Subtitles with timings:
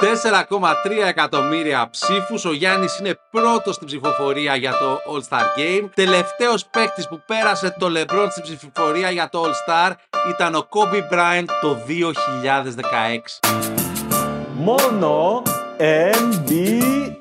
[0.00, 2.44] 4,3 εκατομμύρια ψήφους.
[2.44, 5.88] Ο Γιάννης είναι πρώτος στην ψηφοφορία για το All-Star Game.
[5.94, 9.92] Τελευταίος παίκτης που πέρασε το LeBron στην ψηφοφορία για το All-Star
[10.30, 13.40] ήταν ο Kobe Bryant το 2016.
[14.54, 15.42] Μόνο
[15.78, 17.20] NBA.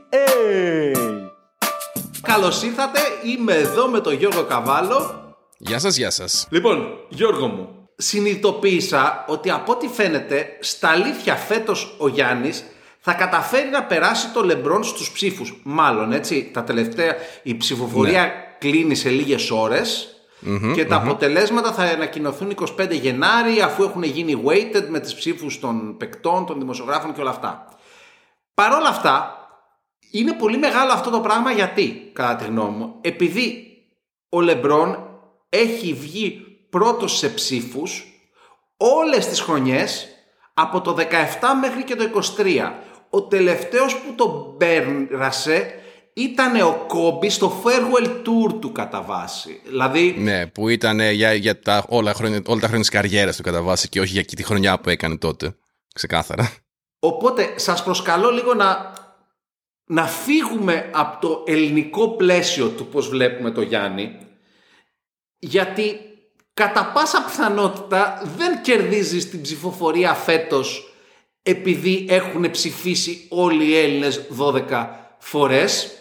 [2.22, 5.34] Καλώς ήρθατε, είμαι εδώ με τον Γιώργο Καβάλο.
[5.58, 6.48] Γεια σας, γεια σας.
[6.50, 12.64] Λοιπόν, Γιώργο μου, συνειδητοποίησα ότι από ό,τι φαίνεται στα αλήθεια φέτος ο Γιάννης
[13.00, 15.62] θα καταφέρει να περάσει το Λεμπρόν στους ψήφους.
[15.64, 18.32] Μάλλον έτσι, τα τελευταία, η ψηφοφορία Ναι.
[18.60, 20.14] κλείνει σε λίγες ώρες
[20.76, 25.98] και τα αποτελέσματα θα ανακοινωθούν 25 Γενάρη αφού έχουν γίνει weighted με τις ψήφους των
[25.98, 27.68] παικτών, των δημοσιογράφων και όλα αυτά.
[28.54, 29.34] Παρ' όλα αυτά,
[30.12, 33.64] είναι πολύ μεγάλο αυτό το πράγμα γιατί, κατά τη γνώμη μου, επειδή
[34.30, 35.08] ο Λεμπρόν
[35.50, 38.04] έχει βγει πρώτος σε ψήφους
[38.78, 40.08] όλες τις χρονιές
[40.54, 41.02] από το 17
[41.62, 42.72] μέχρι και το 23.
[43.10, 45.74] Ο τελευταίος που τον πέρασε
[46.14, 49.62] ήταν ο Κόμπι στο farewell tour του κατά βάση.
[49.66, 53.36] Δηλαδή, Ναι, που ήταν ε, για, για τα, όλα, χρόνια, όλα τα χρόνια της καριέρας
[53.36, 55.56] του κατά βάση και όχι για τη χρονιά που έκανε τότε.
[55.94, 56.52] Ξεκάθαρα.
[57.00, 58.94] Οπότε σας προσκαλώ λίγο να,
[59.86, 64.18] να φύγουμε από το ελληνικό πλαίσιο του πώς βλέπουμε το Γιάννη
[65.40, 66.09] γιατί
[66.60, 70.94] κατά πάσα πιθανότητα δεν κερδίζεις την ψηφοφορία φέτος
[71.44, 74.88] επειδή έχουν ψηφίσει όλοι οι Έλληνες 12
[75.18, 75.92] φορές.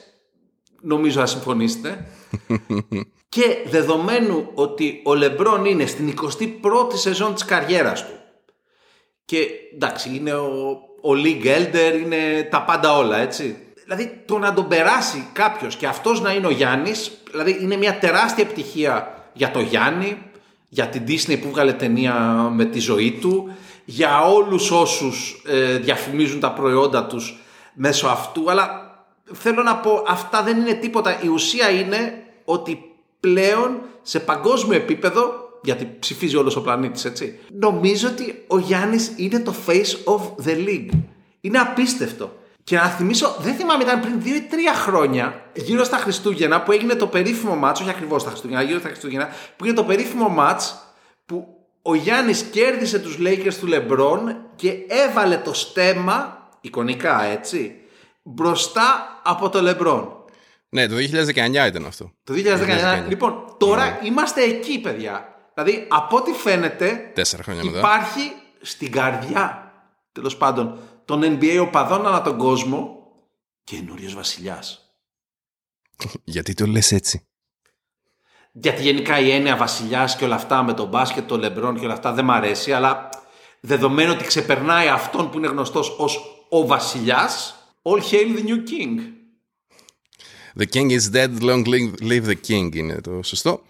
[0.81, 2.07] Νομίζω να συμφωνήσετε.
[3.35, 8.19] Και δεδομένου ότι ο Λεμπρόν είναι στην 21η σεζόν της καριέρας του
[9.25, 13.57] και εντάξει, είναι ο, ο League Elder, είναι τα πάντα όλα, έτσι.
[13.85, 17.99] Δηλαδή, το να τον περάσει κάποιος και αυτός να είναι ο Γιάννης, δηλαδή είναι μια
[17.99, 20.28] τεράστια επιτυχία για το Γιάννη,
[20.69, 22.15] για την Disney που βγάλε ταινία
[22.55, 23.51] με τη ζωή του,
[23.85, 27.39] για όλους όσους ε, διαφημίζουν τα προϊόντα τους
[27.75, 28.89] μέσω αυτού, αλλά
[29.33, 31.23] θέλω να πω, αυτά δεν είναι τίποτα.
[31.23, 32.79] Η ουσία είναι ότι
[33.21, 37.39] πλέον σε παγκόσμιο επίπεδο γιατί ψηφίζει όλος ο πλανήτης, έτσι.
[37.53, 40.99] Νομίζω ότι ο Γιάννης είναι το face of the league.
[41.41, 42.33] Είναι απίστευτο.
[42.69, 46.73] Και να θυμίσω, δεν θυμάμαι, ήταν πριν 2 ή 3 χρόνια, γύρω στα Χριστούγεννα, που
[46.73, 50.29] έγινε το περίφημο μάτς, όχι ακριβώς στα Χριστούγεννα, γύρω στα Χριστούγεννα, που έγινε το περίφημο
[50.29, 50.95] μάτς
[51.27, 51.47] που
[51.83, 57.75] ο Γιάννης κέρδισε τους Lakers του LeBron και έβαλε το στέμα, εικονικά έτσι,
[58.23, 60.07] μπροστά από το LeBron.
[60.69, 62.13] Ναι, το 2019 ήταν αυτό.
[62.25, 63.09] Το 2019.
[63.09, 65.35] Λοιπόν, τώρα είμαστε εκεί, παιδιά.
[65.55, 67.79] Δηλαδή, από ό,τι φαίνεται, Τέσσερα χρόνια μετά.
[67.79, 69.68] υπάρχει στην καρδιά,
[70.19, 72.97] τέλος πάντων, των NBA οπαδών ανά τον κόσμο
[73.65, 74.93] καινούριος βασιλιάς.
[76.25, 77.27] Γιατί το λες έτσι;
[78.53, 81.95] Γιατί γενικά η έννοια βασιλιάς και όλα αυτά με τον μπάσκετ, το λεμπρόν και όλα
[81.95, 83.09] αυτά δεν μ' αρέσει, αλλά
[83.61, 88.99] δεδομένου ότι ξεπερνάει αυτόν που είναι γνωστός ως ο βασιλιάς, all hail the new king.
[90.59, 93.63] The king is dead, long live- live the king είναι το σωστό.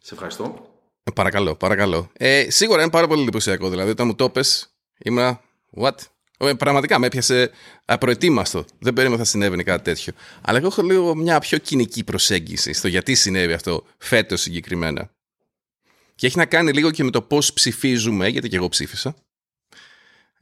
[0.00, 0.68] Σε ευχαριστώ.
[1.02, 2.10] Ε, παρακαλώ, παρακαλώ.
[2.12, 3.68] Ε, σίγουρα είναι πάρα πολύ εντυπωσιακό.
[3.68, 5.40] Δηλαδή, όταν μου το πες, ήμουνα.
[5.76, 5.94] What?
[6.38, 7.50] Ε, πραγματικά με έπιασε
[7.84, 8.64] απροετοίμαστο.
[8.78, 10.12] Δεν περίμενα θα συνέβαινε κάτι τέτοιο.
[10.40, 15.10] Αλλά εγώ έχω λίγο μια πιο κοινική προσέγγιση στο γιατί συνέβη αυτό φέτος συγκεκριμένα.
[16.14, 19.14] Και έχει να κάνει λίγο και με το πώς ψηφίζουμε, γιατί και εγώ ψήφισα.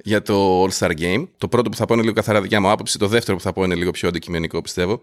[0.05, 1.29] Για το All Star Game.
[1.39, 2.99] Το πρώτο που θα πω είναι λίγο καθαρά δικιά μου άποψη.
[2.99, 5.01] Το δεύτερο που θα πω είναι λίγο πιο αντικειμενικό, πιστεύω.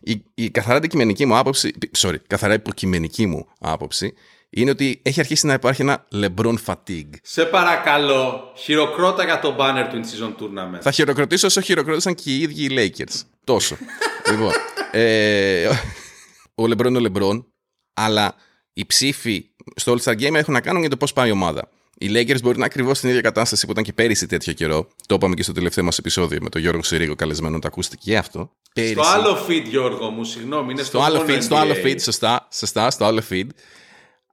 [0.00, 4.14] Η, η καθαρά αντικειμενική μου άποψη, sorry, καθαρά υποκειμενική μου άποψη,
[4.50, 7.12] είναι ότι έχει αρχίσει να υπάρχει ένα LeBron fatigue.
[7.22, 10.80] Σε παρακαλώ, χειροκρότα για το banner του In Season Tournament.
[10.80, 13.20] Θα χειροκροτήσω όσο χειροκρότησαν και οι ίδιοι οι Lakers.
[13.44, 13.76] Τόσο.
[14.30, 14.52] λοιπόν,
[14.90, 15.68] ε,
[16.54, 17.44] ο LeBron είναι ο LeBron,
[17.94, 18.34] αλλά
[18.72, 19.44] οι ψήφοι
[19.74, 21.68] στο All Star Game έχουν να κάνουν για το πώς πάει η ομάδα.
[22.00, 24.88] Οι Lakers μπορεί να είναι ακριβώς στην ίδια κατάσταση που ήταν και πέρυσι τέτοιο καιρό.
[25.06, 28.16] Το είπαμε και στο τελευταίο μας επεισόδιο με τον Γιώργο Συρίγο καλεσμένο, το ακούστηκε και
[28.16, 28.50] αυτό.
[28.74, 31.58] Πέρυσι, Στο άλλο feed, Γιώργο μου, συγγνώμη, είναι στο, στο άλλο μόνο feed, στο NBA.
[31.58, 33.46] άλλο feed, σωστά, σωστά, στο άλλο feed.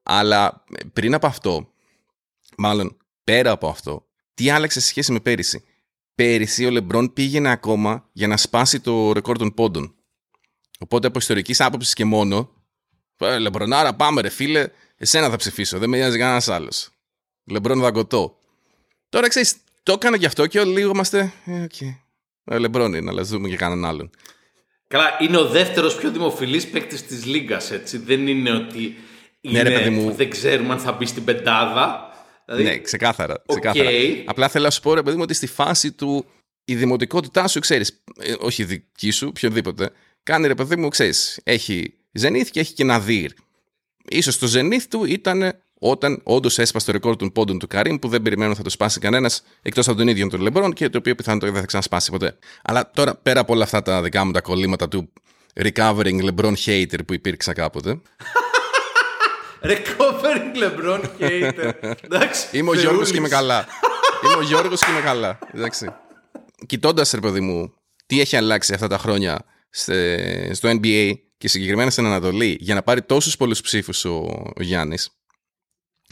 [0.08, 1.70] Αλλά πριν από αυτό,
[2.58, 5.64] μάλλον πέρα από αυτό, τι άλλαξε σε σχέση με πέρυσι;
[6.16, 9.96] Πέρυσι ο Λεμπρόν πήγαινε ακόμα για να σπάσει το ρεκόρ των πόντων.
[10.80, 12.50] Οπότε από ιστορικής άποψης και μόνο,
[13.18, 14.68] «Ε, Λεμπρονάρα, πάμε ρε φίλε,
[14.98, 16.90] εσένα θα ψηφίσω, δεν με νοιάζει κανένας άλλος.
[17.46, 18.38] Λεμπρόν δαγκωτό.
[19.10, 21.34] Τώρα ξέρεις, το έκανα γι' αυτό και όλοι λίγο είμαστε.
[21.46, 21.82] Ε, οκ.
[22.44, 24.10] Ε, Λεμπρόν είναι, αλλά δούμε και κανέναν άλλον.
[24.88, 27.98] Καλά, είναι ο δεύτερος πιο δημοφιλής παίκτης της Λίγκα, έτσι.
[27.98, 28.96] Δεν είναι ότι
[29.50, 30.12] είναι, Ναι, ρε, παιδί μου.
[30.12, 32.10] δεν ξέρουμε αν θα μπει στην πεντάδα.
[32.46, 33.44] Δηλαδή, Ναι, ξεκάθαρα.
[33.48, 33.90] ξεκάθαρα.
[34.26, 36.26] Απλά θέλω να σου πω, ρε παιδί μου, ότι στη φάση του
[36.66, 38.04] η δημοτικότητά σου, ξέρεις,
[38.40, 39.90] όχι η δική σου, οποιοδήποτε,
[40.24, 43.28] κάνει ρε παιδί μου, ξέρεις, έχει Zenith και έχει και Nadir.
[44.10, 48.08] Ίσως το Zenith του ήταν όταν όντως έσπασε το ρεκόρ των πόντων του Καρύμ που
[48.08, 51.16] δεν περιμένω θα το σπάσει κανένας εκτός από τον ίδιο τον Λεμπρόν και το οποίο
[51.16, 52.38] πιθανότατα δεν θα ξανασπάσει ποτέ.
[52.64, 55.14] Αλλά τώρα πέρα από όλα αυτά τα δικά μου τα κολλήματα του
[55.64, 58.00] recovering LeBron hater που υπήρξα κάποτε.
[59.68, 61.72] Recovering LeBron hater.
[62.02, 62.58] Εντάξει.
[62.58, 62.82] Είμαι ο θεούλης.
[62.82, 63.68] Γιώργος και είμαι καλά.
[64.26, 65.40] Είμαι ο Γιώργος και είμαι καλά.
[65.54, 65.88] Εντάξει.
[66.66, 67.74] Κοιτώντας, ρε παιδί μου,
[68.06, 72.82] τι έχει αλλάξει αυτά τα χρόνια σε- στο NBA και συγκεκριμένα στην Ανατολή για να
[72.84, 74.16] πάρει τόσους πολλούς ψήφους ο,
[74.56, 75.10] ο Γιάννης,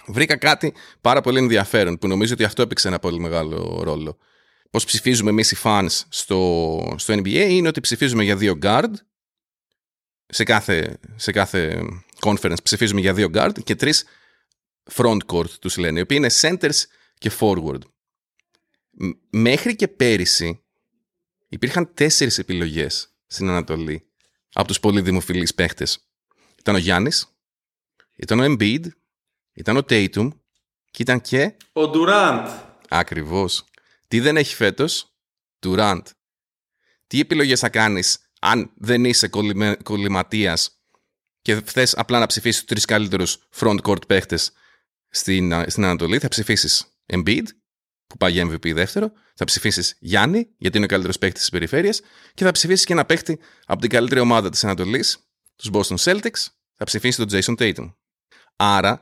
[0.08, 4.18] βρήκα κάτι πάρα πολύ ενδιαφέρον που νομίζω ότι αυτό έπαιξε ένα πολύ μεγάλο ρόλο.
[4.72, 8.92] Πώς ψηφίζουμε εμείς οι fans στο, στο NBA είναι ότι ψηφίζουμε για δύο guard
[10.34, 11.84] σε κάθε, σε κάθε
[12.20, 14.06] conference ψηφίζουμε για δύο guard και τρεις
[14.94, 16.84] front court τους λένε, οι οποίοι είναι centers
[17.18, 17.80] και forward.
[18.92, 20.64] Μ- Μέχρι και πέρυσι
[21.50, 24.08] υπήρχαν τέσσερις επιλογές στην Ανατολή
[24.54, 26.08] από τους πολύ δημοφιλείς παίχτες.
[26.60, 27.28] Ήταν ο Γιάννης,
[28.16, 28.86] ήταν ο Embiid,
[29.54, 30.28] ήταν ο Tatum
[30.92, 32.60] και ήταν και Ο Durant.
[32.90, 33.66] Ακριβώς.
[34.08, 35.14] Τι δεν έχει φέτος,
[35.60, 36.02] Durant.
[37.08, 40.82] Τι επιλογές θα κάνεις αν δεν είσαι κολλημε- κολληματίας
[41.42, 44.52] και θες απλά να ψηφίσεις τους τρεις καλύτερους front court παίχτες
[45.10, 47.44] στην, α, στην Ανατολή, θα ψηφίσεις Embiid,
[48.08, 52.02] που πάει για MVP δεύτερο, θα ψηφίσεις Γιάννη, γιατί είναι ο καλύτερος παίχτης της περιφέρειας
[52.34, 55.18] και θα ψηφίσεις και ένα παίχτη από την καλύτερη ομάδα της Ανατολής,
[55.56, 57.94] τους Boston Celtics, θα ψηφίσεις τον Jason Tatum.
[58.56, 59.02] Άρα,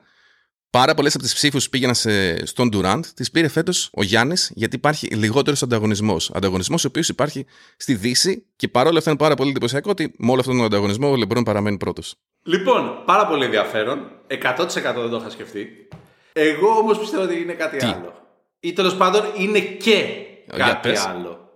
[0.71, 4.51] Πάρα πολλές από τις ψήφους που πήγαιναν σε, στον Durant τις πήρε φέτος ο Γιάννης,
[4.55, 6.31] γιατί υπάρχει λιγότερος ανταγωνισμός.
[6.33, 7.45] Ανταγωνισμός ο οποίος υπάρχει
[7.77, 11.09] στη Δύση και παρόλα αυτά είναι πάρα πολύ εντυπωσιακό ότι με όλο αυτόν τον ανταγωνισμό
[11.11, 12.15] ο Λεμπρόν παραμένει πρώτος.
[12.43, 14.11] Λοιπόν, πάρα πολύ ενδιαφέρον.
[14.27, 15.87] 100% δεν το είχα σκεφτεί.
[16.33, 18.13] Εγώ όμως πιστεύω ότι είναι κάτι Τι; άλλο.
[18.59, 20.05] Ή τέλος πάντων είναι και
[20.53, 21.05] Για κάτι πες.
[21.05, 21.49] άλλο.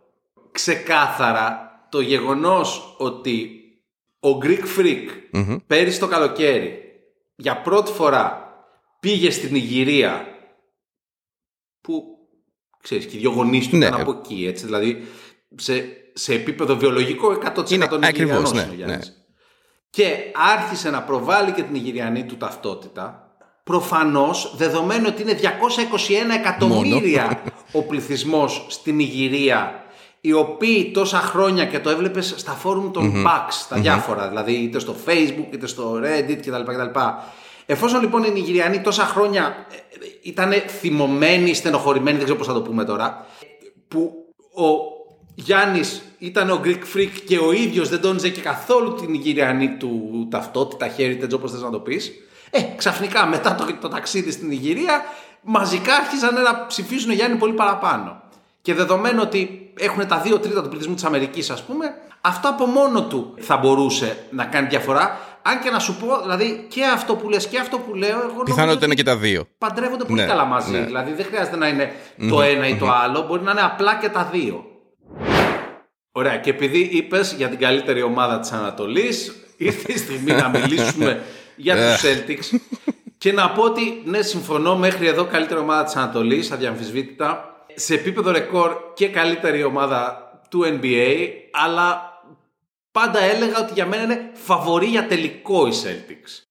[0.51, 3.49] Ξεκάθαρα το γεγονός ότι
[4.19, 5.55] ο Greek Freak Μμμ.
[5.67, 6.79] πέρυσι το καλοκαίρι
[7.35, 8.44] για πρώτη φορά
[9.05, 10.25] πήγε στην Ιγυρία
[11.81, 12.03] που
[12.81, 13.85] ξέρεις και οι δυο γονείς του Ναι.
[13.85, 15.03] ήταν από εκεί έτσι δηλαδή
[15.55, 19.07] σε, σε επίπεδο βιολογικό 100% Είναι Νιγηριανός ακριβώς, ναι, είναι ο Γιάννης.
[19.07, 19.13] ναι.
[19.89, 23.19] Και άρχισε να προβάλλει και την Ιγυριανή του ταυτότητα.
[23.63, 27.41] Προφανώς, δεδομένου ότι είναι 221 εκατομμύρια
[27.71, 29.83] ο πληθυσμός στην Ιγυρία,
[30.21, 34.79] οι οποίοι τόσα χρόνια και το έβλεπες στα φόρουμ των Bucks, στα διάφορα, δηλαδή είτε
[34.79, 36.61] στο Facebook είτε στο Reddit κτλ.
[36.63, 36.99] κτλ.
[37.65, 39.65] Εφόσον λοιπόν οι Νιγηριανοί τόσα χρόνια
[40.21, 43.25] ήταν θυμωμένοι, στενοχωρημένοι, δεν ξέρω πώς θα το πούμε τώρα,
[43.87, 44.11] που
[44.55, 44.93] ο
[45.35, 50.27] Γιάννης ήταν ο Greek Freak και ο ίδιος δεν τόνιζε και καθόλου την Ιγυριανή του
[50.31, 52.11] ταυτότητα, heritage όπως θες να το πεις.
[52.49, 55.03] Ε, ξαφνικά μετά το, το ταξίδι στην Ιγυρία
[55.41, 58.21] μαζικά άρχισαν να ψηφίσουν Γιάννη πολύ παραπάνω.
[58.61, 62.65] Και δεδομένου ότι έχουν τα δύο τρίτα του πληθυσμού της Αμερικής ας πούμε, αυτό από
[62.65, 65.19] μόνο του θα μπορούσε να κάνει διαφορά.
[65.47, 68.21] Αν και να σου πω, δηλαδή και αυτό που λες και αυτό που λέω, εγώ
[68.27, 69.47] νομίζω Πιθανότητα ότι είναι και τα δύο.
[69.57, 70.71] παντρεύονται πολύ Ναι, καλά μαζί.
[70.71, 70.79] ναι.
[70.85, 71.91] Δηλαδή δεν χρειάζεται να είναι
[72.29, 74.65] το ένα ή το άλλο, μπορεί να είναι απλά και τα δύο.
[76.11, 81.21] Ωραία, και επειδή είπες για την καλύτερη ομάδα της Ανατολής, ήρθε η στιγμή να μιλήσουμε
[81.55, 82.57] για τους Celtics.
[83.17, 87.49] και να πω ότι ναι, συμφωνώ μέχρι εδώ καλύτερη ομάδα της Ανατολής, αδιαμφισβήτητα.
[87.77, 90.19] Σε επίπεδο ρεκόρ και καλύτερη ομάδα
[90.49, 91.27] του NBA,
[91.65, 92.14] αλλά
[92.99, 96.43] πάντα έλεγα ότι για μένα είναι φαβορή για τελικό οι Celtics.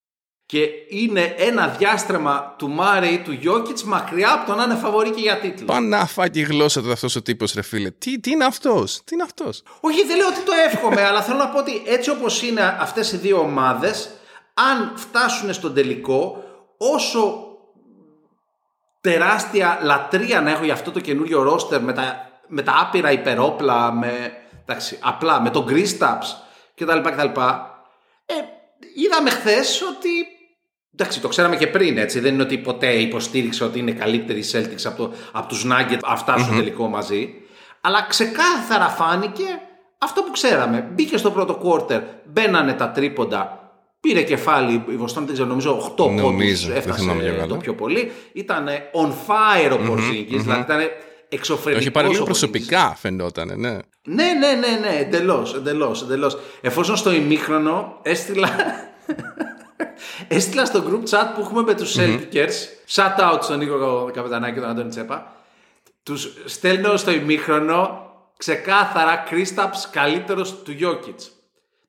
[0.46, 5.10] Και είναι ένα διάστρεμα του Μάρε ή του Γιώκητς μακριά από το να είναι φαβορή
[5.10, 5.66] και για τίτλο.
[5.66, 7.90] Πάνε να φάει τη γλώσσα του αυτός ο τύπος, ρε φίλε.
[7.90, 11.38] Τι, τι είναι αυτός, τι είναι αυτός; Όχι, δεν λέω ότι το εύχομαι, αλλά θέλω
[11.38, 14.10] να πω ότι έτσι όπως είναι αυτές οι δύο ομάδες,
[14.54, 16.44] αν φτάσουν στον τελικό,
[16.78, 17.46] όσο
[19.00, 23.92] τεράστια λατρεία να έχω για αυτό το καινούριο ρόστερ με τα, με τα άπειρα υπερόπλα,
[23.92, 24.32] με,
[24.66, 26.26] εντάξει, απλά με τον Kristaps
[26.74, 26.98] κτλ.
[26.98, 27.40] κτλ.
[28.26, 28.34] Ε,
[28.94, 30.08] είδαμε χθες ότι
[30.96, 32.20] Εντάξει, το ξέραμε και πριν, έτσι.
[32.20, 35.98] Δεν είναι ότι ποτέ υποστήριξε ότι είναι καλύτερη η Celtics από, το, από τους Nuggets
[36.08, 37.34] να φτάσουν στο τελικό μαζί.
[37.80, 39.44] Αλλά ξεκάθαρα φάνηκε
[39.98, 40.88] αυτό που ξέραμε.
[40.92, 46.10] Μπήκε στο πρώτο quarter, μπαίνανε τα τρίποντα, πήρε κεφάλι η Βοστόνη, δεν ξέρω, νομίζω 8
[46.10, 47.46] Νομίζω, πόντους δεν έφτασε θυμάμαι και καλά.
[47.46, 48.12] το πιο πολύ.
[48.32, 50.80] Ήταν on fire ο Porzingis, δηλαδή ήταν
[51.34, 52.26] εξωφρενικός Όχι, πάρει λίγο ο Porzingis.
[52.26, 53.70] προσωπικά φαινόταν, ναι.
[54.02, 56.38] Ναι, ναι, ναι, ναι, εντελώς, εντελώς, εντελώς.
[56.60, 58.48] Εφόσον στο ημίχρονο έστειλα.
[60.28, 62.54] έστειλα στο group chat που έχουμε με τους Celtics.
[62.94, 65.32] Shout out στον Νίκο Καπετανάκη και τον Αντώνη Τσέπα.
[66.02, 68.02] Τους στέλνω στο ημίχρονο
[68.36, 71.28] ξεκάθαρα Κρίσταψ καλύτερος του Jokic.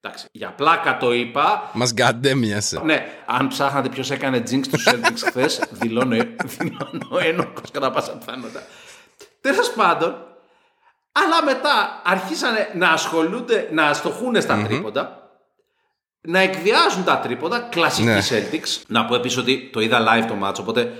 [0.01, 1.69] Εντάξει, για πλάκα το είπα.
[1.73, 2.81] Μας γκαντέμιασε.
[2.83, 8.63] Ναι, αν ψάχνατε ποιος έκανε jinx του Celtics χθες, δηλώνω, δηλώνω ένοχος κατά πάσα πιθανότητα.
[9.51, 10.15] Τέλος πάντων,
[11.11, 15.29] αλλά μετά αρχίσανε να ασχολούνται, να αστοχούν στα τρίποντα.
[16.21, 17.59] να εκβιάζουν τα τρίποντα.
[17.59, 18.19] Κλασική Ναι.
[18.29, 18.81] Celtics.
[18.87, 20.93] Να πω επίσης ότι το είδα live το μάτσο, οπότε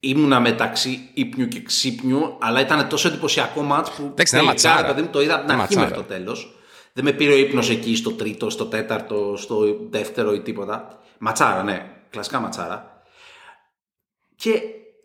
[0.00, 4.86] ήμουνα μεταξύ ύπνιου και ξύπνιου, αλλά ήταν τόσο εντυπωσιακό μάτσο που Εντάξει, είναι τελικά, ματσάρα.
[4.86, 6.08] ρε παιδί μου, το είδα από την Είναι αρχή μέχρι ματσάρα.
[6.08, 6.54] το τέλος.
[6.92, 10.98] Δεν με πήρε ο ύπνος εκεί στο τρίτο, στο τέταρτο, στο δεύτερο ή τίποτα.
[11.18, 11.86] Ματσάρα, ναι.
[12.10, 13.02] Κλασικά ματσάρα.
[14.36, 14.60] Και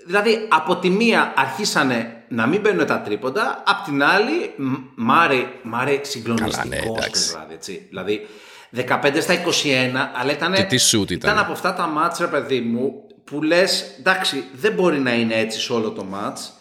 [0.06, 5.12] δηλαδή από τη μία αρχίσανε να μην μπαίνουν τα τρίποντα, απ' την άλλη μ- μ'
[5.12, 7.32] άρε, μ' άρε συγκλονιστικός Καλά, ναι, το εντάξει.
[7.32, 7.86] βράδυ, έτσι.
[7.90, 8.28] Δηλαδή
[8.76, 11.32] 15 στα 21, αλλά ήταν, Και τι shoot ήταν.
[11.32, 15.36] ήταν από αυτά τα μάτς, ρε παιδί μου, που λες, εντάξει, δεν μπορεί να είναι
[15.36, 16.54] έτσι σε όλο το μάτς.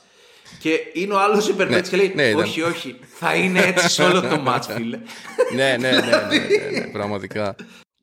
[0.59, 2.41] Και είναι ο άλλος υπερπέτης και λέει, ναι, ήταν.
[2.41, 4.99] όχι, όχι, θα είναι έτσι σε όλο το μάτς, φίλε.
[5.55, 6.01] ναι, ναι, ναι, ναι,
[6.71, 7.55] ναι, ναι, πραγματικά.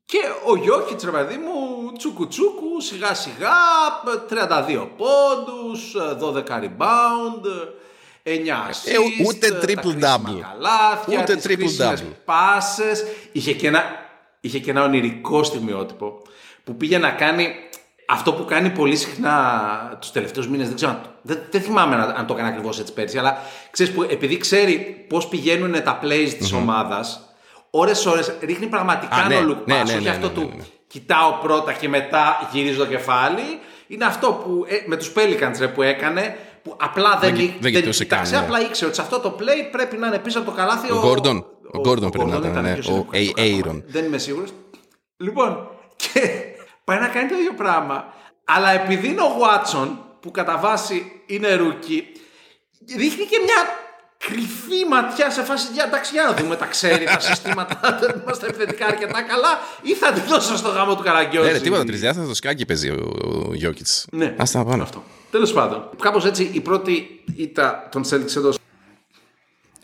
[0.06, 0.18] Και
[0.51, 1.51] ο Γιώκητς, ρε παιδί μου,
[2.01, 3.58] τσούκου τσούκου, σιγά σιγά,
[4.29, 7.43] 32 πόντους, 12 rebound,
[8.24, 10.39] 9 assist, Ε, ούτε τα triple κρίσιμα double.
[10.41, 12.13] Καλάθια, Ούτε τις triple κρίσιμες double.
[12.25, 13.03] πάσες.
[13.31, 13.84] Είχε και, ένα,
[14.41, 16.22] είχε και ένα ονειρικό στιγμιότυπο
[16.63, 17.48] που πήγε να κάνει
[18.08, 20.67] αυτό που κάνει πολύ συχνά τους τελευταίους μήνες.
[20.67, 23.38] Δεν, ξέρω, αν το- δεν, δεν θυμάμαι αν, αν το έκανε ακριβώς έτσι πέρσι, αλλά
[23.72, 27.22] ξέρεις που επειδή ξέρει πώς πηγαίνουν τα plays της ομάδας,
[27.70, 30.34] ώρες ώρες ρίχνει πραγματικά Α, ναι, ένα look ναι, pass, ναι, όχι ναι, αυτό ναι,
[30.34, 30.63] του ναι, ναι.
[30.91, 33.60] Κοιτάω πρώτα και μετά γυρίζω το κεφάλι.
[33.88, 37.55] Είναι αυτό που ε, με τους Pelicans ρε, που έκανε, που απλά δεν, Δεν- δεν,
[37.60, 38.48] δεν κοιτούσε κοιτάξε, καν, ναι.
[38.48, 41.01] απλά ήξερε ότι σε αυτό το play πρέπει να είναι πίσω από το καλάθι Ο
[41.05, 41.43] Gordon.
[41.74, 42.74] Ο Gordon πρέπει να Gordon ήταν, ναι.
[42.74, 43.62] ποιος Ο είναι που κάνει το Aaron.
[43.62, 43.81] πράγμα.
[43.88, 44.50] Δεν είμαι σίγουρος.
[45.17, 46.19] Λοιπόν, και
[46.86, 48.13] πάει να κάνει το ίδιο πράγμα,
[48.45, 49.88] αλλά επειδή είναι ο Watson,
[50.19, 52.08] που κατά βάση είναι rookie,
[52.98, 53.55] ρίχνει και μια
[54.28, 57.80] κρυφή ματιά σε φάση για εντάξει για να δούμε τα ξέρει τα συστήματα
[58.25, 61.60] μας τα επιθετικά αρκετά καλά ή θα τη δώσω στο γάμο του Καραγκιόζη; Ναι, ρε,
[61.60, 61.84] τίποτα.
[61.84, 63.13] Τρισδιάστατο σκάκι παίζει ο,
[63.50, 64.08] ο Γιόκιτς.
[64.12, 64.25] Ναι.
[64.25, 64.84] Α τα πάνω.
[64.84, 65.04] Αυτό.
[65.32, 65.90] Τέλος πάντων.
[66.01, 68.54] Κάπως έτσι η πρώτη ήττα των Celtics εντό.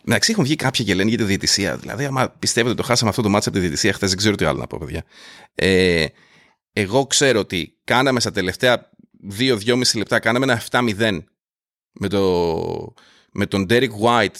[0.07, 1.75] Εντάξει, έχουν βγει κάποιοι και λένε για τη διαιτησία.
[1.75, 4.35] Δηλαδή, άμα πιστεύετε ότι το χάσαμε αυτό το μάτσο από τη διαιτησία χθες, δεν ξέρω
[4.35, 5.03] τι άλλο να πω, παιδιά.
[5.55, 6.05] Ε,
[6.73, 8.89] εγώ ξέρω ότι κάναμε στα τελευταία
[9.39, 11.19] 2-2,5 λεπτά, κάναμε ένα 7-0
[11.91, 12.93] με, το,
[13.37, 14.39] με τον Derek White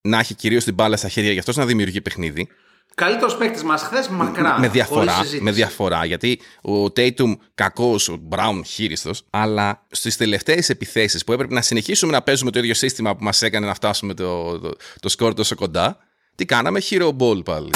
[0.00, 2.48] να έχει κυρίως την μπάλα στα χέρια, γι' αυτός να δημιουργεί παιχνίδι.
[2.94, 4.48] Καλύτερος παίκτης μας χθες μακρά.
[4.48, 5.42] με, χωρίς διαφορά, συζήτηση.
[5.42, 6.04] με διαφορά.
[6.04, 12.12] Γιατί ο Tatum κακός, ο Brown χείριστος, αλλά στις τελευταίες επιθέσεις που έπρεπε να συνεχίσουμε
[12.12, 15.54] να παίζουμε το ίδιο σύστημα που μας έκανε να φτάσουμε το, το, το σκορ τόσο
[15.54, 15.98] κοντά,
[16.34, 17.70] τι κάναμε, hero ball πάλι.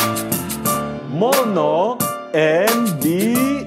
[1.09, 1.97] Μόνο
[2.33, 3.61] NBA.